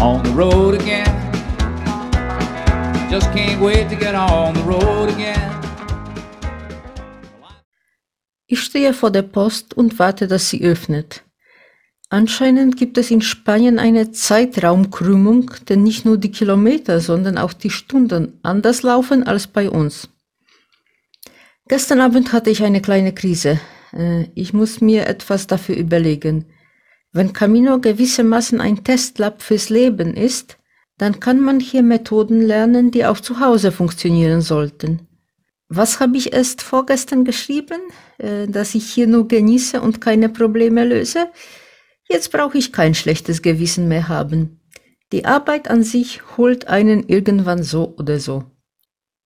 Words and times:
on 0.00 0.24
the 0.24 0.30
road 0.30 0.74
again. 0.74 1.06
Just 3.10 3.30
can't 3.32 3.60
wait 3.60 3.88
to 3.90 3.96
get 3.96 4.14
on 4.14 4.54
the 4.54 4.62
road 4.62 5.10
again. 5.10 5.50
Ich 8.46 8.60
stehe 8.60 8.92
vor 8.94 9.10
der 9.10 9.22
Post 9.22 9.74
und 9.74 9.98
warte, 9.98 10.26
dass 10.26 10.48
sie 10.48 10.62
öffnet. 10.64 11.22
Anscheinend 12.08 12.76
gibt 12.76 12.98
es 12.98 13.10
in 13.10 13.20
Spanien 13.20 13.78
eine 13.78 14.10
Zeitraumkrümmung, 14.10 15.52
denn 15.68 15.84
nicht 15.84 16.04
nur 16.04 16.18
die 16.18 16.32
Kilometer, 16.32 17.00
sondern 17.00 17.38
auch 17.38 17.52
die 17.52 17.70
Stunden 17.70 18.40
anders 18.42 18.82
laufen 18.82 19.22
als 19.22 19.46
bei 19.46 19.70
uns. 19.70 20.08
Gestern 21.68 22.00
Abend 22.00 22.32
hatte 22.32 22.50
ich 22.50 22.64
eine 22.64 22.80
kleine 22.80 23.12
Krise. 23.12 23.60
Äh, 23.92 24.24
ich 24.34 24.52
muss 24.52 24.80
mir 24.80 25.06
etwas 25.06 25.46
dafür 25.46 25.76
überlegen. 25.76 26.46
Wenn 27.12 27.32
Camino 27.32 27.80
gewissermaßen 27.80 28.60
ein 28.60 28.84
Testlab 28.84 29.42
fürs 29.42 29.68
Leben 29.68 30.14
ist, 30.14 30.58
dann 30.96 31.18
kann 31.18 31.40
man 31.40 31.58
hier 31.58 31.82
Methoden 31.82 32.40
lernen, 32.42 32.90
die 32.90 33.04
auch 33.06 33.18
zu 33.18 33.40
Hause 33.40 33.72
funktionieren 33.72 34.42
sollten. 34.42 35.08
Was 35.68 35.98
habe 35.98 36.16
ich 36.16 36.32
erst 36.32 36.62
vorgestern 36.62 37.24
geschrieben? 37.24 37.80
Äh, 38.18 38.48
dass 38.48 38.74
ich 38.74 38.92
hier 38.92 39.06
nur 39.06 39.28
genieße 39.28 39.80
und 39.80 40.00
keine 40.00 40.28
Probleme 40.28 40.84
löse? 40.84 41.30
Jetzt 42.08 42.32
brauche 42.32 42.58
ich 42.58 42.72
kein 42.72 42.94
schlechtes 42.94 43.40
Gewissen 43.40 43.88
mehr 43.88 44.08
haben. 44.08 44.60
Die 45.12 45.24
Arbeit 45.24 45.70
an 45.70 45.82
sich 45.82 46.36
holt 46.36 46.68
einen 46.68 47.08
irgendwann 47.08 47.62
so 47.62 47.94
oder 47.98 48.18
so. 48.18 48.44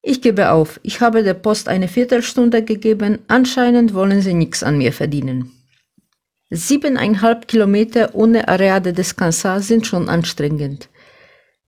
Ich 0.03 0.21
gebe 0.21 0.51
auf, 0.51 0.81
ich 0.83 1.01
habe 1.01 1.23
der 1.23 1.35
Post 1.35 1.69
eine 1.69 1.89
Viertelstunde 1.89 2.63
gegeben, 2.63 3.21
anscheinend 3.27 3.95
wollen 3.95 4.21
sie 4.21 4.35
nichts 4.35 4.63
an 4.63 4.77
mir 4.79 4.93
verdienen. 4.93 5.51
Siebeneinhalb 6.57 7.49
Kilometer 7.49 8.15
ohne 8.15 8.47
Area 8.47 8.79
de 8.79 8.93
Descansar 8.93 9.61
sind 9.61 9.89
schon 9.89 10.09
anstrengend. 10.09 10.89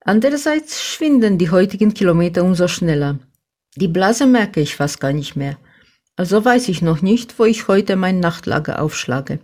Andererseits 0.00 0.80
schwinden 0.80 1.38
die 1.38 1.50
heutigen 1.50 1.92
Kilometer 1.92 2.44
umso 2.44 2.68
schneller. 2.68 3.18
Die 3.74 3.88
Blase 3.88 4.26
merke 4.26 4.60
ich 4.60 4.76
fast 4.76 5.00
gar 5.00 5.12
nicht 5.12 5.34
mehr. 5.34 5.58
Also 6.14 6.44
weiß 6.44 6.68
ich 6.68 6.82
noch 6.82 7.02
nicht, 7.02 7.36
wo 7.40 7.44
ich 7.44 7.66
heute 7.66 7.96
mein 7.96 8.20
Nachtlager 8.20 8.80
aufschlage. 8.80 9.40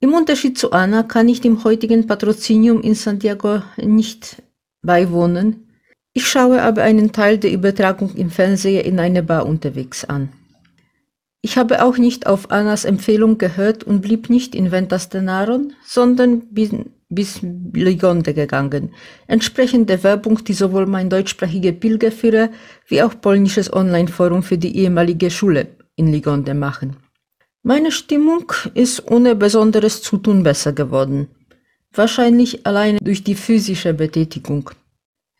Im 0.00 0.12
Unterschied 0.12 0.58
zu 0.58 0.72
Anna 0.72 1.02
kann 1.02 1.30
ich 1.30 1.40
dem 1.40 1.64
heutigen 1.64 2.06
Patrozinium 2.06 2.82
in 2.82 2.94
Santiago 2.94 3.62
nicht 3.78 4.42
beiwohnen. 4.82 5.66
Ich 6.12 6.28
schaue 6.28 6.60
aber 6.60 6.82
einen 6.82 7.12
Teil 7.12 7.38
der 7.38 7.52
Übertragung 7.52 8.14
im 8.16 8.30
Fernsehen 8.30 8.84
in 8.84 9.00
einer 9.00 9.22
Bar 9.22 9.46
unterwegs 9.46 10.04
an. 10.04 10.28
Ich 11.44 11.58
habe 11.58 11.82
auch 11.82 11.98
nicht 11.98 12.28
auf 12.28 12.52
Annas 12.52 12.84
Empfehlung 12.84 13.36
gehört 13.36 13.82
und 13.82 14.00
blieb 14.00 14.30
nicht 14.30 14.54
in 14.54 14.70
Ventas 14.70 15.08
de 15.08 15.20
Naron, 15.20 15.72
sondern 15.84 16.54
bin 16.54 16.92
bis 17.08 17.40
Ligonde 17.74 18.32
gegangen, 18.32 18.94
entsprechend 19.26 19.90
der 19.90 20.02
Werbung, 20.04 20.42
die 20.44 20.52
sowohl 20.54 20.86
mein 20.86 21.10
deutschsprachiger 21.10 21.72
Pilgerführer 21.72 22.50
wie 22.86 23.02
auch 23.02 23.20
polnisches 23.20 23.72
Online-Forum 23.72 24.42
für 24.44 24.56
die 24.56 24.76
ehemalige 24.78 25.30
Schule 25.30 25.66
in 25.96 26.10
Ligonde 26.10 26.54
machen. 26.54 26.96
Meine 27.64 27.92
Stimmung 27.92 28.52
ist 28.74 29.10
ohne 29.10 29.34
besonderes 29.34 30.00
Zutun 30.00 30.42
besser 30.42 30.72
geworden. 30.72 31.28
Wahrscheinlich 31.92 32.66
alleine 32.66 32.98
durch 33.02 33.22
die 33.24 33.34
physische 33.34 33.94
Betätigung. 33.94 34.70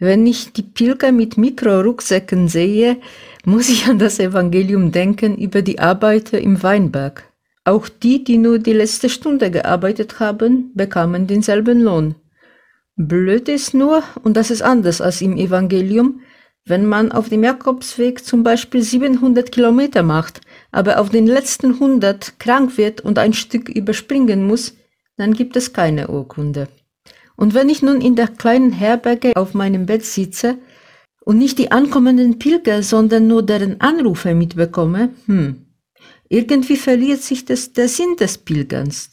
Wenn 0.05 0.27
ich 0.27 0.53
die 0.53 0.65
Pilger 0.65 1.13
mit 1.13 1.39
Mikrorucksäcken 1.39 2.49
sehe, 2.49 2.97
muss 3.45 3.69
ich 3.69 3.87
an 3.87 4.01
das 4.01 4.19
Evangelium 4.19 4.91
denken 4.91 5.37
über 5.37 5.63
die 5.63 5.79
Arbeiter 5.79 6.41
im 6.41 6.61
Weinberg. 6.61 7.31
Auch 7.63 7.89
die, 7.89 8.25
die 8.25 8.37
nur 8.37 8.59
die 8.59 8.73
letzte 8.73 9.09
Stunde 9.09 9.53
gearbeitet 9.53 10.19
haben, 10.19 10.73
bekamen 10.75 11.29
denselben 11.29 11.81
Lohn. 11.81 12.17
Blöd 12.97 13.49
ist 13.49 13.75
nur, 13.75 14.03
und 14.25 14.37
das 14.37 14.51
ist 14.51 14.63
anders 14.63 15.01
als 15.01 15.23
im 15.23 15.37
Evangelium, 15.37 16.23
wenn 16.65 16.85
man 16.85 17.13
auf 17.13 17.29
dem 17.29 17.45
Jakobsweg 17.45 18.25
zum 18.25 18.43
Beispiel 18.43 18.83
700 18.83 19.53
Kilometer 19.53 20.03
macht, 20.03 20.41
aber 20.73 20.99
auf 20.99 21.11
den 21.11 21.29
letzten 21.29 21.75
100 21.75 22.41
krank 22.41 22.77
wird 22.77 23.03
und 23.03 23.21
ein 23.21 23.35
Stück 23.35 23.69
überspringen 23.69 24.49
muss, 24.49 24.75
dann 25.17 25.33
gibt 25.33 25.55
es 25.55 25.73
keine 25.73 26.09
Urkunde. 26.09 26.67
Und 27.43 27.55
wenn 27.55 27.69
ich 27.69 27.83
nun 27.83 28.01
in 28.01 28.15
der 28.15 28.29
kleinen 28.29 28.73
Herberge 28.73 29.33
auf 29.37 29.53
meinem 29.53 29.87
Bett 29.87 30.05
sitze 30.05 30.59
und 31.25 31.39
nicht 31.39 31.59
die 31.59 31.73
ankommenden 31.73 32.39
Pilger, 32.39 32.83
sondern 32.83 33.27
nur 33.27 33.43
deren 33.43 33.81
Anrufe 33.81 34.35
mitbekomme, 34.35 35.11
hm, 35.27 35.67
irgendwie 36.29 36.77
verliert 36.77 37.23
sich 37.23 37.45
das, 37.45 37.73
der 37.73 37.89
Sinn 37.89 38.17
des 38.19 38.39
Pilgerns. 38.39 39.11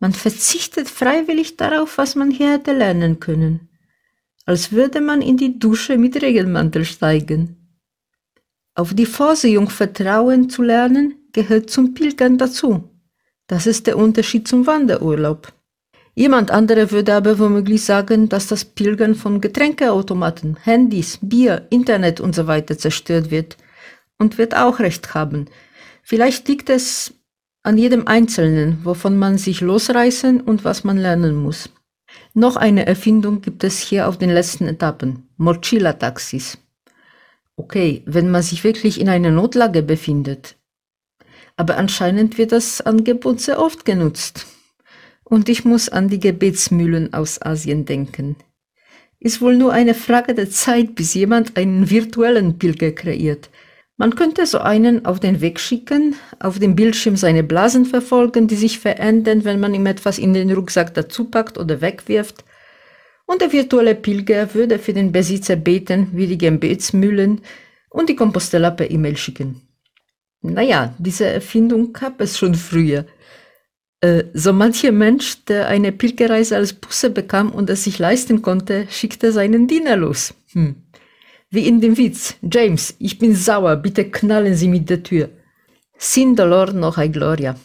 Man 0.00 0.12
verzichtet 0.12 0.88
freiwillig 0.88 1.56
darauf, 1.56 1.98
was 1.98 2.16
man 2.16 2.30
hier 2.30 2.52
hätte 2.52 2.72
lernen 2.72 3.20
können 3.20 3.68
als 4.48 4.72
würde 4.72 5.02
man 5.02 5.20
in 5.20 5.36
die 5.36 5.58
Dusche 5.58 5.98
mit 5.98 6.22
Regelmantel 6.22 6.86
steigen. 6.86 7.56
Auf 8.74 8.94
die 8.94 9.04
Vorsehung 9.04 9.68
vertrauen 9.68 10.48
zu 10.48 10.62
lernen, 10.62 11.16
gehört 11.34 11.68
zum 11.68 11.92
Pilgern 11.92 12.38
dazu. 12.38 12.88
Das 13.46 13.66
ist 13.66 13.86
der 13.86 13.98
Unterschied 13.98 14.48
zum 14.48 14.66
Wanderurlaub. 14.66 15.52
Jemand 16.18 16.50
anderer 16.50 16.90
würde 16.90 17.14
aber 17.14 17.38
womöglich 17.38 17.84
sagen, 17.84 18.28
dass 18.28 18.48
das 18.48 18.64
Pilgern 18.64 19.14
von 19.14 19.40
Getränkeautomaten, 19.40 20.56
Handys, 20.56 21.20
Bier, 21.22 21.68
Internet 21.70 22.20
usw. 22.20 22.64
So 22.68 22.74
zerstört 22.74 23.30
wird 23.30 23.56
und 24.18 24.36
wird 24.36 24.56
auch 24.56 24.80
recht 24.80 25.14
haben. 25.14 25.46
Vielleicht 26.02 26.48
liegt 26.48 26.70
es 26.70 27.14
an 27.62 27.78
jedem 27.78 28.08
Einzelnen, 28.08 28.78
wovon 28.82 29.16
man 29.16 29.38
sich 29.38 29.60
losreißen 29.60 30.40
und 30.40 30.64
was 30.64 30.82
man 30.82 30.98
lernen 30.98 31.36
muss. 31.36 31.70
Noch 32.34 32.56
eine 32.56 32.84
Erfindung 32.84 33.40
gibt 33.40 33.62
es 33.62 33.78
hier 33.78 34.08
auf 34.08 34.18
den 34.18 34.30
letzten 34.30 34.66
Etappen. 34.66 35.28
Mochila-Taxis. 35.36 36.58
Okay, 37.54 38.02
wenn 38.06 38.28
man 38.28 38.42
sich 38.42 38.64
wirklich 38.64 39.00
in 39.00 39.08
einer 39.08 39.30
Notlage 39.30 39.84
befindet. 39.84 40.56
Aber 41.54 41.76
anscheinend 41.76 42.38
wird 42.38 42.50
das 42.50 42.80
Angebot 42.80 43.40
sehr 43.40 43.60
oft 43.60 43.84
genutzt. 43.84 44.48
Und 45.28 45.48
ich 45.48 45.64
muss 45.64 45.88
an 45.88 46.08
die 46.08 46.20
Gebetsmühlen 46.20 47.12
aus 47.12 47.42
Asien 47.42 47.84
denken. 47.84 48.36
Ist 49.20 49.40
wohl 49.40 49.56
nur 49.56 49.72
eine 49.72 49.94
Frage 49.94 50.34
der 50.34 50.50
Zeit, 50.50 50.94
bis 50.94 51.14
jemand 51.14 51.56
einen 51.56 51.90
virtuellen 51.90 52.58
Pilger 52.58 52.92
kreiert, 52.92 53.50
man 54.00 54.14
könnte 54.14 54.46
so 54.46 54.60
einen 54.60 55.04
auf 55.06 55.18
den 55.18 55.40
Weg 55.40 55.58
schicken, 55.58 56.14
auf 56.38 56.60
dem 56.60 56.76
Bildschirm 56.76 57.16
seine 57.16 57.42
Blasen 57.42 57.84
verfolgen, 57.84 58.46
die 58.46 58.54
sich 58.54 58.78
verändern, 58.78 59.44
wenn 59.44 59.58
man 59.58 59.74
ihm 59.74 59.86
etwas 59.86 60.20
in 60.20 60.34
den 60.34 60.52
Rucksack 60.52 60.94
dazu 60.94 61.24
packt 61.24 61.58
oder 61.58 61.80
wegwirft. 61.80 62.44
Und 63.26 63.40
der 63.40 63.52
virtuelle 63.52 63.96
Pilger 63.96 64.54
würde 64.54 64.78
für 64.78 64.92
den 64.92 65.10
Besitzer 65.10 65.56
beten, 65.56 66.10
wie 66.12 66.28
die 66.28 66.38
Gebetsmühlen 66.38 67.40
und 67.90 68.08
die 68.08 68.14
Compostella 68.14 68.70
per 68.70 68.88
E-Mail 68.88 69.16
schicken. 69.16 69.62
Naja, 70.42 70.94
diese 70.98 71.26
Erfindung 71.26 71.92
gab 71.92 72.20
es 72.20 72.38
schon 72.38 72.54
früher. 72.54 73.04
Äh, 74.00 74.24
so 74.32 74.52
mancher 74.52 74.92
Mensch, 74.92 75.44
der 75.46 75.66
eine 75.68 75.90
Pilgerreise 75.90 76.56
als 76.56 76.72
Busse 76.72 77.10
bekam 77.10 77.50
und 77.50 77.68
es 77.68 77.84
sich 77.84 77.98
leisten 77.98 78.42
konnte, 78.42 78.86
schickte 78.90 79.32
seinen 79.32 79.66
Diener 79.66 79.96
los. 79.96 80.34
Hm. 80.52 80.76
Wie 81.50 81.66
in 81.66 81.80
dem 81.80 81.96
Witz. 81.96 82.36
James, 82.42 82.94
ich 82.98 83.18
bin 83.18 83.34
sauer, 83.34 83.76
bitte 83.76 84.10
knallen 84.10 84.54
Sie 84.54 84.68
mit 84.68 84.88
der 84.88 85.02
Tür. 85.02 85.30
Sin 85.96 86.36
dolor 86.36 86.72
no 86.72 86.96
hay 86.96 87.08
gloria. 87.08 87.56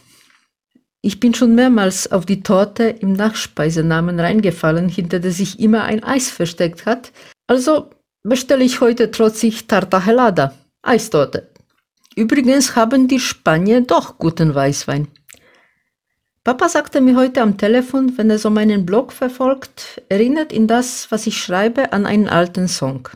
Ich 1.02 1.20
bin 1.20 1.34
schon 1.34 1.54
mehrmals 1.54 2.12
auf 2.12 2.26
die 2.26 2.42
Torte 2.42 2.86
im 2.86 3.14
Nachspeisenamen 3.14 4.20
reingefallen, 4.20 4.88
hinter 4.88 5.20
der 5.20 5.32
sich 5.32 5.60
immer 5.60 5.84
ein 5.84 6.04
Eis 6.04 6.30
versteckt 6.32 6.86
hat. 6.86 7.12
Also 7.46 7.90
bestelle 8.24 8.64
ich 8.64 8.80
heute 8.80 9.12
trotzig 9.12 9.68
Tarta 9.68 10.04
Helada, 10.04 10.54
Eistorte. 10.82 11.52
Übrigens 12.16 12.76
haben 12.76 13.08
die 13.08 13.20
Spanier 13.20 13.82
doch 13.82 14.18
guten 14.18 14.56
Weißwein. 14.56 15.10
Papa 16.46 16.68
sagte 16.68 17.00
mir 17.00 17.16
heute 17.16 17.42
am 17.42 17.58
Telefon, 17.58 18.18
wenn 18.18 18.30
er 18.30 18.38
so 18.38 18.50
meinen 18.50 18.86
Blog 18.86 19.14
verfolgt, 19.14 20.02
erinnert 20.10 20.52
ihn 20.52 20.68
das, 20.68 21.10
was 21.10 21.26
ich 21.26 21.42
schreibe, 21.42 21.94
an 21.94 22.06
einen 22.06 22.28
alten 22.28 22.68
Song. 22.68 23.08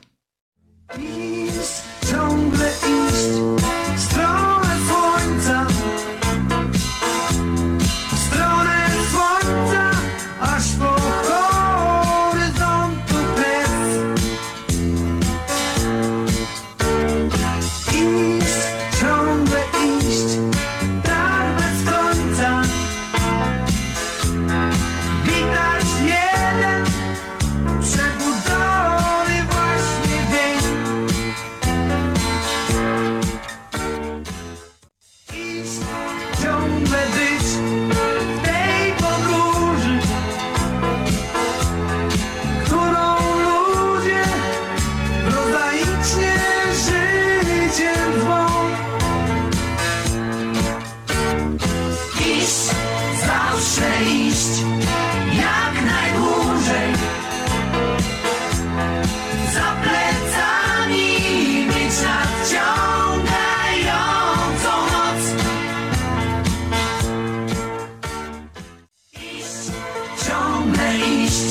iść 71.27 71.49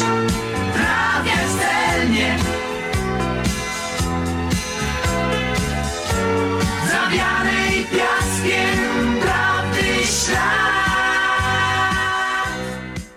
prawie 0.75 1.39
zdalnie. 1.53 2.37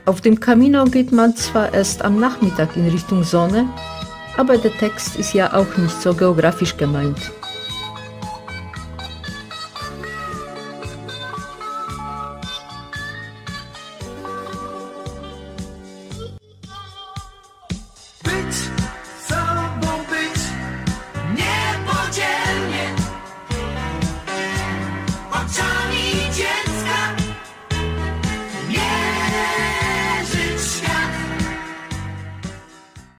Auf 0.06 0.21
dem 0.21 0.39
Camino 0.39 0.85
geht 0.85 1.11
man 1.11 1.35
zwar 1.35 1.73
erst 1.73 2.01
am 2.01 2.19
Nachmittag 2.19 2.75
in 2.75 2.89
Richtung 2.89 3.23
Sonne, 3.23 3.67
aber 4.38 4.57
der 4.57 4.71
Text 4.77 5.15
ist 5.15 5.33
ja 5.33 5.53
auch 5.53 5.77
nicht 5.77 6.01
so 6.01 6.13
geografisch 6.13 6.77
gemeint. 6.77 7.31